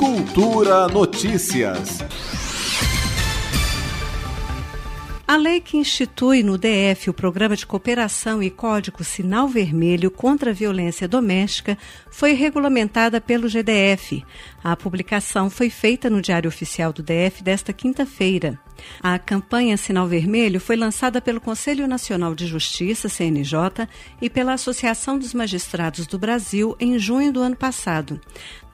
Cultura 0.00 0.88
Notícias. 0.88 1.98
A 5.28 5.36
lei 5.36 5.60
que 5.60 5.76
institui 5.76 6.42
no 6.42 6.56
DF 6.56 7.10
o 7.10 7.12
Programa 7.12 7.54
de 7.54 7.66
Cooperação 7.66 8.42
e 8.42 8.50
Código 8.50 9.04
Sinal 9.04 9.46
Vermelho 9.46 10.10
contra 10.10 10.52
a 10.52 10.54
Violência 10.54 11.06
Doméstica 11.06 11.76
foi 12.10 12.32
regulamentada 12.32 13.20
pelo 13.20 13.46
GDF. 13.46 14.24
A 14.64 14.74
publicação 14.74 15.50
foi 15.50 15.68
feita 15.68 16.08
no 16.08 16.22
Diário 16.22 16.48
Oficial 16.48 16.94
do 16.94 17.02
DF 17.02 17.44
desta 17.44 17.70
quinta-feira. 17.70 18.58
A 19.02 19.18
campanha 19.18 19.76
Sinal 19.76 20.08
Vermelho 20.08 20.58
foi 20.58 20.76
lançada 20.76 21.20
pelo 21.20 21.40
Conselho 21.40 21.86
Nacional 21.86 22.34
de 22.34 22.46
Justiça, 22.46 23.08
CNJ, 23.08 23.86
e 24.20 24.30
pela 24.30 24.54
Associação 24.54 25.18
dos 25.18 25.34
Magistrados 25.34 26.06
do 26.06 26.18
Brasil 26.18 26.74
em 26.80 26.98
junho 26.98 27.32
do 27.32 27.40
ano 27.40 27.54
passado. 27.56 28.20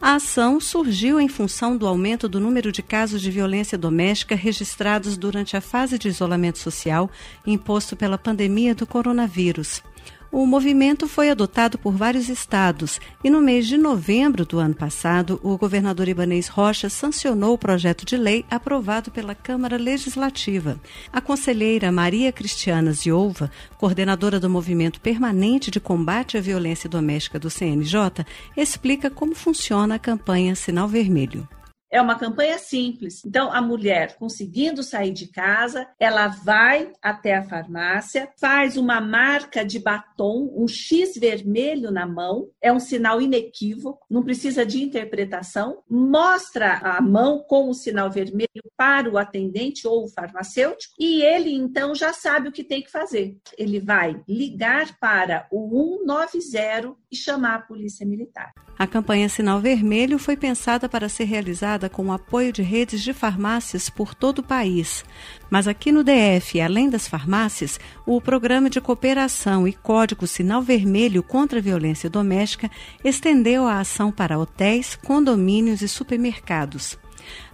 A 0.00 0.16
ação 0.16 0.60
surgiu 0.60 1.18
em 1.18 1.26
função 1.26 1.76
do 1.76 1.86
aumento 1.86 2.28
do 2.28 2.38
número 2.38 2.70
de 2.70 2.82
casos 2.82 3.22
de 3.22 3.30
violência 3.30 3.78
doméstica 3.78 4.34
registrados 4.34 5.16
durante 5.16 5.56
a 5.56 5.60
fase 5.60 5.98
de 5.98 6.08
isolamento 6.08 6.58
social 6.58 7.10
imposto 7.46 7.96
pela 7.96 8.18
pandemia 8.18 8.74
do 8.74 8.86
coronavírus. 8.86 9.82
O 10.30 10.44
movimento 10.44 11.06
foi 11.06 11.30
adotado 11.30 11.78
por 11.78 11.94
vários 11.94 12.28
estados 12.28 13.00
e, 13.22 13.30
no 13.30 13.40
mês 13.40 13.66
de 13.66 13.76
novembro 13.76 14.44
do 14.44 14.58
ano 14.58 14.74
passado, 14.74 15.40
o 15.42 15.56
governador 15.56 16.08
Ibanês 16.08 16.48
Rocha 16.48 16.88
sancionou 16.90 17.54
o 17.54 17.58
projeto 17.58 18.04
de 18.04 18.16
lei 18.16 18.44
aprovado 18.50 19.10
pela 19.10 19.34
Câmara 19.34 19.76
Legislativa. 19.76 20.80
A 21.12 21.20
conselheira 21.20 21.92
Maria 21.92 22.32
Cristiana 22.32 22.92
Ziouva, 22.92 23.50
coordenadora 23.78 24.40
do 24.40 24.50
Movimento 24.50 25.00
Permanente 25.00 25.70
de 25.70 25.80
Combate 25.80 26.36
à 26.36 26.40
Violência 26.40 26.88
Doméstica 26.88 27.38
do 27.38 27.48
CNJ, 27.48 28.26
explica 28.56 29.08
como 29.08 29.34
funciona 29.34 29.94
a 29.94 29.98
campanha 29.98 30.56
Sinal 30.56 30.88
Vermelho. 30.88 31.48
É 31.90 32.00
uma 32.00 32.18
campanha 32.18 32.58
simples. 32.58 33.24
Então, 33.24 33.52
a 33.52 33.60
mulher 33.60 34.16
conseguindo 34.16 34.82
sair 34.82 35.12
de 35.12 35.28
casa, 35.28 35.86
ela 35.98 36.28
vai 36.28 36.90
até 37.00 37.36
a 37.36 37.44
farmácia, 37.44 38.28
faz 38.38 38.76
uma 38.76 39.00
marca 39.00 39.64
de 39.64 39.78
batom, 39.78 40.52
um 40.56 40.66
X 40.66 41.16
vermelho 41.16 41.90
na 41.90 42.06
mão, 42.06 42.48
é 42.60 42.72
um 42.72 42.80
sinal 42.80 43.20
inequívoco, 43.20 44.04
não 44.10 44.22
precisa 44.22 44.66
de 44.66 44.82
interpretação, 44.82 45.82
mostra 45.88 46.78
a 46.78 47.00
mão 47.00 47.44
com 47.46 47.68
o 47.68 47.74
sinal 47.74 48.10
vermelho 48.10 48.48
para 48.76 49.10
o 49.10 49.18
atendente 49.18 49.86
ou 49.86 50.04
o 50.04 50.08
farmacêutico 50.08 50.94
e 50.98 51.22
ele 51.22 51.54
então 51.54 51.94
já 51.94 52.12
sabe 52.12 52.48
o 52.48 52.52
que 52.52 52.64
tem 52.64 52.82
que 52.82 52.90
fazer. 52.90 53.36
Ele 53.56 53.80
vai 53.80 54.20
ligar 54.28 54.98
para 54.98 55.46
o 55.50 56.00
190 56.06 56.96
e 57.10 57.16
chamar 57.16 57.54
a 57.54 57.60
polícia 57.60 58.06
militar. 58.06 58.52
A 58.78 58.86
campanha 58.86 59.28
Sinal 59.28 59.60
Vermelho 59.60 60.18
foi 60.18 60.36
pensada 60.36 60.88
para 60.88 61.08
ser 61.08 61.24
realizada 61.24 61.75
com 61.88 62.06
o 62.06 62.12
apoio 62.12 62.52
de 62.52 62.62
redes 62.62 63.02
de 63.02 63.12
farmácias 63.12 63.90
por 63.90 64.14
todo 64.14 64.38
o 64.38 64.42
país. 64.42 65.04
Mas 65.50 65.68
aqui 65.68 65.92
no 65.92 66.02
DF, 66.02 66.60
além 66.60 66.88
das 66.88 67.06
farmácias, 67.06 67.78
o 68.06 68.20
Programa 68.20 68.70
de 68.70 68.80
Cooperação 68.80 69.68
e 69.68 69.72
Código 69.72 70.26
Sinal 70.26 70.62
Vermelho 70.62 71.22
contra 71.22 71.58
a 71.58 71.62
Violência 71.62 72.08
Doméstica 72.08 72.70
estendeu 73.04 73.66
a 73.66 73.80
ação 73.80 74.10
para 74.10 74.38
hotéis, 74.38 74.96
condomínios 74.96 75.82
e 75.82 75.88
supermercados. 75.88 76.98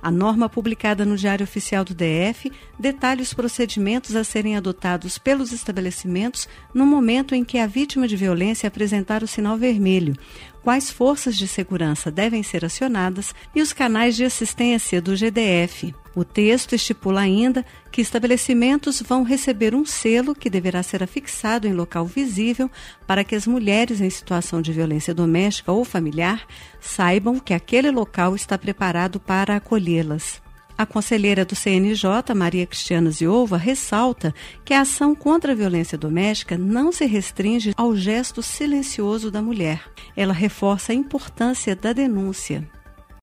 A 0.03 0.11
norma 0.11 0.49
publicada 0.49 1.05
no 1.05 1.17
Diário 1.17 1.45
Oficial 1.45 1.85
do 1.85 1.95
DF 1.95 2.51
detalha 2.79 3.23
os 3.23 3.33
procedimentos 3.33 4.17
a 4.17 4.25
serem 4.25 4.57
adotados 4.57 5.19
pelos 5.19 5.53
estabelecimentos 5.53 6.49
no 6.75 6.87
momento 6.87 7.35
em 7.35 7.45
que 7.45 7.59
a 7.59 7.67
vítima 7.67 8.09
de 8.09 8.17
violência 8.17 8.67
apresentar 8.67 9.23
o 9.23 9.29
sinal 9.29 9.57
vermelho, 9.57 10.15
quais 10.63 10.91
forças 10.91 11.37
de 11.37 11.49
segurança 11.49 12.11
devem 12.11 12.43
ser 12.43 12.65
acionadas 12.65 13.35
e 13.55 13.61
os 13.61 13.73
canais 13.73 14.17
de 14.17 14.25
assistência 14.25 15.01
do 15.01 15.17
GDF. 15.17 15.95
O 16.15 16.25
texto 16.25 16.75
estipula 16.75 17.23
ainda 17.23 17.65
que 17.91 18.03
estabelecimentos 18.03 19.01
vão 19.01 19.23
receber 19.23 19.75
um 19.75 19.85
selo 19.85 20.35
que 20.35 20.51
deverá 20.51 20.83
ser 20.83 21.03
afixado 21.03 21.67
em 21.67 21.73
local 21.73 22.05
visível 22.05 22.71
para 23.07 23.25
que 23.25 23.35
as 23.35 23.47
mulheres 23.47 24.01
em 24.01 24.11
situação 24.11 24.61
de 24.61 24.73
violência 24.73 25.15
doméstica 25.15 25.73
ou 25.73 25.85
familiar 25.85 26.47
saibam 26.81 27.39
que 27.39 27.55
aquele 27.55 27.91
local 27.91 28.37
está 28.37 28.59
preparado 28.59 29.19
para 29.19 29.57
acolhê-las. 29.57 30.42
A 30.83 30.87
conselheira 30.87 31.45
do 31.45 31.55
CNJ, 31.55 32.35
Maria 32.35 32.67
Cristiana 32.67 33.09
Ziova, 33.09 33.57
ressalta 33.57 34.35
que 34.65 34.75
a 34.75 34.81
ação 34.81 35.15
contra 35.15 35.53
a 35.53 35.55
violência 35.55 35.97
doméstica 35.97 36.59
não 36.59 36.91
se 36.91 37.07
restringe 37.07 37.73
ao 37.77 37.95
gesto 37.95 38.43
silencioso 38.43 39.31
da 39.31 39.41
mulher. 39.41 39.81
Ela 40.17 40.33
reforça 40.33 40.91
a 40.91 40.95
importância 40.97 41.77
da 41.77 41.93
denúncia 41.93 42.69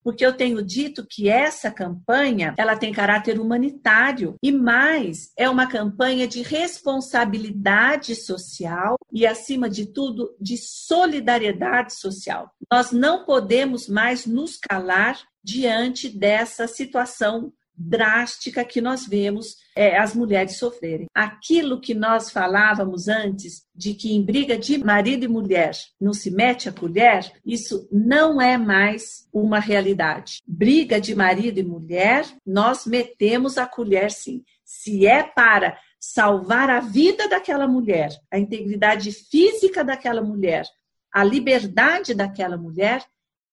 porque 0.03 0.25
eu 0.25 0.33
tenho 0.33 0.63
dito 0.63 1.05
que 1.07 1.29
essa 1.29 1.69
campanha 1.71 2.53
ela 2.57 2.75
tem 2.75 2.91
caráter 2.91 3.39
humanitário 3.39 4.35
e 4.41 4.51
mais 4.51 5.31
é 5.37 5.49
uma 5.49 5.67
campanha 5.67 6.27
de 6.27 6.41
responsabilidade 6.41 8.15
social 8.15 8.97
e 9.11 9.25
acima 9.25 9.69
de 9.69 9.85
tudo 9.85 10.35
de 10.39 10.57
solidariedade 10.57 11.93
social. 11.93 12.51
Nós 12.71 12.91
não 12.91 13.25
podemos 13.25 13.87
mais 13.87 14.25
nos 14.25 14.57
calar 14.57 15.19
diante 15.43 16.09
dessa 16.09 16.67
situação 16.67 17.51
drástica 17.79 18.65
que 18.65 18.81
nós 18.81 19.07
vemos 19.07 19.55
é, 19.73 19.97
as 19.97 20.13
mulheres 20.13 20.57
sofrerem. 20.57 21.07
Aquilo 21.15 21.79
que 21.79 21.93
nós 21.93 22.29
falávamos 22.29 23.07
antes, 23.07 23.63
de 23.73 23.93
que 23.93 24.13
em 24.13 24.21
briga 24.21 24.57
de 24.57 24.77
marido 24.77 25.23
e 25.23 25.27
mulher 25.29 25.71
não 25.99 26.13
se 26.13 26.29
mete 26.29 26.67
a 26.67 26.73
colher, 26.73 27.31
isso 27.45 27.87
não 27.89 28.41
é 28.41 28.57
mais 28.57 29.27
uma 29.31 29.59
realidade. 29.59 30.41
Briga 30.45 30.99
de 30.99 31.15
marido 31.15 31.59
e 31.59 31.63
mulher, 31.63 32.25
nós 32.45 32.85
metemos 32.85 33.57
a 33.57 33.65
colher 33.65 34.11
sim. 34.11 34.43
Se 34.65 35.07
é 35.07 35.23
para 35.23 35.79
salvar 35.97 36.69
a 36.69 36.81
vida 36.81 37.29
daquela 37.29 37.67
mulher, 37.67 38.09
a 38.29 38.37
integridade 38.37 39.11
física 39.13 39.83
daquela 39.83 40.21
mulher, 40.21 40.65
a 41.13 41.23
liberdade 41.23 42.13
daquela 42.13 42.57
mulher, 42.57 43.03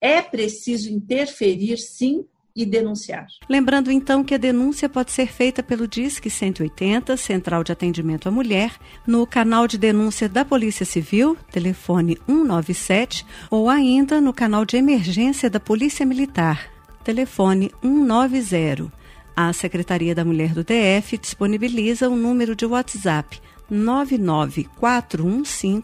é 0.00 0.20
preciso 0.20 0.92
interferir 0.92 1.78
sim 1.78 2.26
e 2.56 2.64
denunciar. 2.64 3.26
Lembrando 3.48 3.92
então 3.92 4.24
que 4.24 4.34
a 4.34 4.38
denúncia 4.38 4.88
pode 4.88 5.12
ser 5.12 5.26
feita 5.26 5.62
pelo 5.62 5.86
Disque 5.86 6.30
180, 6.30 7.14
Central 7.18 7.62
de 7.62 7.70
Atendimento 7.70 8.28
à 8.28 8.32
Mulher, 8.32 8.72
no 9.06 9.26
canal 9.26 9.68
de 9.68 9.76
denúncia 9.76 10.26
da 10.26 10.42
Polícia 10.42 10.86
Civil, 10.86 11.36
telefone 11.52 12.16
197, 12.26 13.26
ou 13.50 13.68
ainda 13.68 14.22
no 14.22 14.32
canal 14.32 14.64
de 14.64 14.78
emergência 14.78 15.50
da 15.50 15.60
Polícia 15.60 16.06
Militar, 16.06 16.70
telefone 17.04 17.70
190. 17.82 18.90
A 19.36 19.52
Secretaria 19.52 20.14
da 20.14 20.24
Mulher 20.24 20.54
do 20.54 20.64
DF 20.64 21.18
disponibiliza 21.18 22.08
o 22.08 22.16
número 22.16 22.56
de 22.56 22.64
WhatsApp 22.64 23.38
99415 23.68 25.82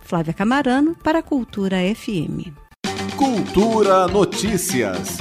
Flávia 0.00 0.32
Camarano 0.32 0.94
para 0.94 1.18
a 1.18 1.22
Cultura 1.22 1.76
FM. 1.94 2.54
Cultura 3.16 4.06
Notícias. 4.06 5.18